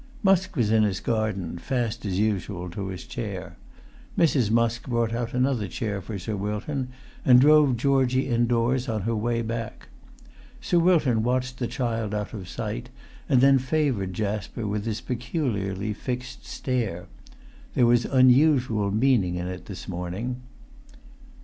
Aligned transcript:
Musk 0.23 0.55
was 0.55 0.71
in 0.71 0.81
his 0.81 0.99
garden, 0.99 1.59
fast 1.59 2.07
as 2.07 2.17
usual 2.17 2.71
to 2.71 2.87
his 2.87 3.05
chair. 3.05 3.55
Mrs. 4.17 4.49
Musk 4.49 4.87
brought 4.87 5.13
out 5.13 5.35
another 5.35 5.67
chair 5.67 6.01
for 6.01 6.17
Sir 6.17 6.35
Wilton, 6.35 6.87
and 7.23 7.39
drove 7.39 7.77
Georgie 7.77 8.27
indoors 8.27 8.89
on 8.89 9.03
her 9.03 9.15
way 9.15 9.43
back. 9.43 9.89
Sir 10.59 10.79
Wilton 10.79 11.21
watched 11.21 11.59
the 11.59 11.67
child 11.67 12.15
out 12.15 12.33
of 12.33 12.49
sight, 12.49 12.89
and 13.29 13.41
then 13.41 13.59
favoured 13.59 14.15
Jasper 14.15 14.65
with 14.65 14.85
his 14.85 15.01
peculiarly 15.01 15.93
fixed 15.93 16.47
stare. 16.47 17.05
There 17.75 17.85
was 17.85 18.05
unusual 18.05 18.89
meaning 18.89 19.35
in 19.35 19.45
it 19.45 19.67
this 19.67 19.87
morning. 19.87 20.41